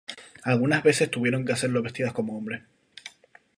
[0.41, 2.63] Algunas veces tuvieron que hacerlo vestidas como los hombres.